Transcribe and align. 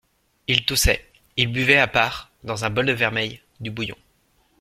Il 0.47 0.65
toussait; 0.65 1.05
il 1.37 1.51
buvait 1.51 1.77
à 1.77 1.85
part, 1.85 2.31
dans 2.43 2.65
un 2.65 2.71
bol 2.71 2.87
de 2.87 2.91
vermeil, 2.91 3.39
du 3.59 3.69
bouillon. 3.69 3.95